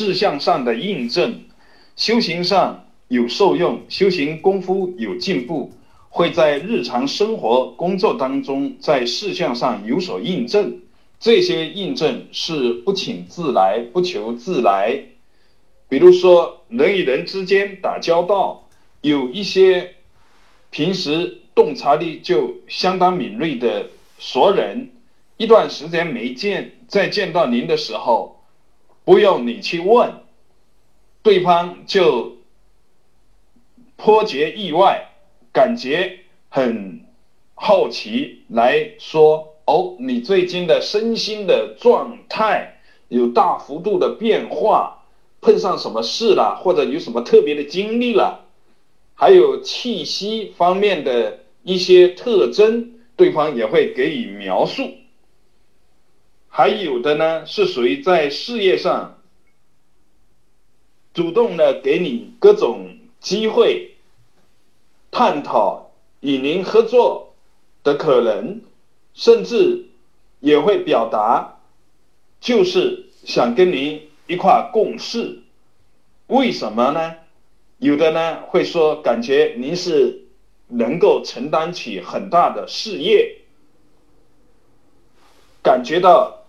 [0.00, 1.42] 事项上的印证，
[1.94, 5.70] 修行上有受用，修行功夫有进步，
[6.08, 10.80] 会在日常生活工作当中，在事项上有所印证。
[11.18, 14.98] 这些印证是不请自来，不求自来。
[15.86, 18.66] 比如说，人与人之间打交道，
[19.02, 19.96] 有一些
[20.70, 24.92] 平时洞察力就相当敏锐的熟人，
[25.36, 28.39] 一段时间没见，再见到您的时候，
[29.10, 30.20] 不用你去问，
[31.24, 32.36] 对方就
[33.96, 35.08] 颇觉意外，
[35.52, 37.06] 感觉很
[37.56, 45.02] 好奇，来说：“哦，你最近的身心的状态有大幅度的变化。”
[45.42, 48.44] 碰上什么事了，或者有什么特别的经历了，
[49.14, 54.88] 还有气息方面的一些特征，对方也会给予描述。
[56.50, 59.18] 还有的呢，是属于在事业上
[61.14, 63.96] 主动的给你各种机会，
[65.10, 67.34] 探讨与您合作
[67.82, 68.60] 的可能，
[69.14, 69.86] 甚至
[70.40, 71.60] 也会表达，
[72.38, 74.08] 就是想跟您。
[74.26, 75.42] 一块共事，
[76.28, 77.16] 为什么呢？
[77.78, 80.28] 有的呢会说，感觉您是
[80.68, 83.38] 能够承担起很大的事业，
[85.64, 86.39] 感觉到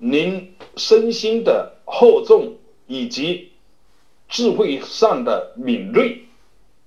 [0.00, 2.56] 您身心的厚重
[2.88, 3.52] 以及
[4.28, 6.24] 智慧上的敏锐，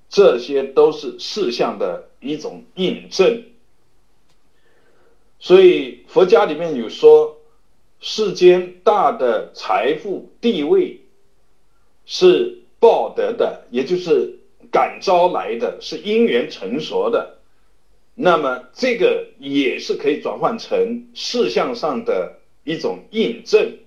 [0.10, 3.46] 这些都是事项的一种印证。
[5.40, 7.38] 所以佛家里面有说。
[8.06, 11.00] 世间大的财富地位
[12.06, 17.38] 是报得的，也就是感召来的，是因缘成熟的。
[18.14, 23.80] 那么这个也是可以转换成事项上的一种印证。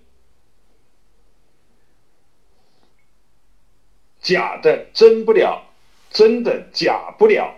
[4.21, 5.63] 假的真不了，
[6.11, 7.55] 真的假不了，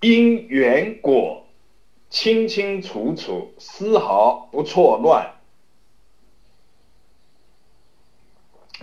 [0.00, 1.46] 因缘果
[2.10, 5.34] 清清楚楚，丝毫不错乱。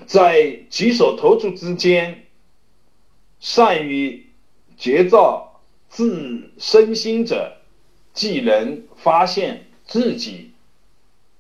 [0.08, 2.26] 在举手投足之间，
[3.40, 4.28] 善于
[4.76, 7.58] 觉照自身心者，
[8.14, 10.54] 既能发现自己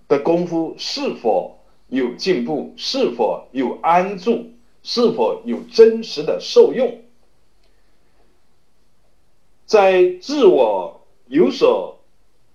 [0.09, 4.51] 的功夫是否有进步，是否有安住，
[4.83, 7.01] 是否有真实的受用。
[9.65, 12.01] 在自我有所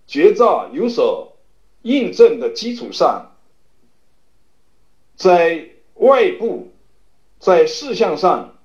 [0.06, 1.38] 觉照、有所
[1.81, 3.32] 印证的基础上，
[5.16, 5.70] 在。
[5.97, 6.72] 外部
[7.38, 8.56] 在事项上，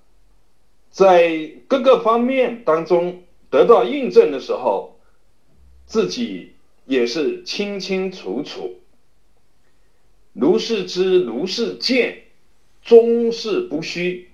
[0.89, 4.97] 在各个方面当中得到印证的时候，
[5.85, 6.53] 自己
[6.89, 8.79] 也是清清楚楚。
[10.33, 12.23] 如是知，如是见，
[12.81, 14.28] 终是不虚。